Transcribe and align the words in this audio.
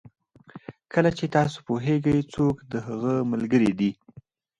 کله 0.93 1.09
چې 1.17 1.25
تاسو 1.35 1.57
پوهېږئ 1.67 2.19
څوک 2.33 2.55
د 2.71 2.73
هغه 2.87 3.13
ملګري 3.31 3.71
دي. 3.79 3.91